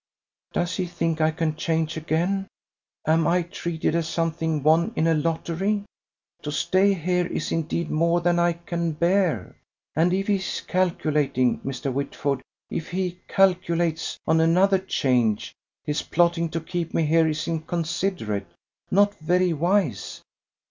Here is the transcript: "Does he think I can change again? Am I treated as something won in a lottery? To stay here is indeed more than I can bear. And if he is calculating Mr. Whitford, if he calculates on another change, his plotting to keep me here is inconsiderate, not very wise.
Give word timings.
"Does 0.51 0.77
he 0.77 0.87
think 0.87 1.21
I 1.21 1.29
can 1.29 1.55
change 1.55 1.95
again? 1.95 2.47
Am 3.05 3.27
I 3.27 3.43
treated 3.43 3.93
as 3.93 4.07
something 4.07 4.63
won 4.63 4.91
in 4.95 5.05
a 5.05 5.13
lottery? 5.13 5.83
To 6.41 6.51
stay 6.51 6.95
here 6.95 7.27
is 7.27 7.51
indeed 7.51 7.91
more 7.91 8.19
than 8.19 8.39
I 8.39 8.53
can 8.53 8.93
bear. 8.93 9.57
And 9.95 10.11
if 10.11 10.25
he 10.25 10.37
is 10.37 10.61
calculating 10.61 11.59
Mr. 11.59 11.93
Whitford, 11.93 12.41
if 12.71 12.89
he 12.89 13.19
calculates 13.27 14.17
on 14.25 14.41
another 14.41 14.79
change, 14.79 15.53
his 15.85 16.01
plotting 16.01 16.49
to 16.49 16.61
keep 16.61 16.95
me 16.95 17.05
here 17.05 17.27
is 17.27 17.47
inconsiderate, 17.47 18.47
not 18.89 19.13
very 19.19 19.53
wise. 19.53 20.23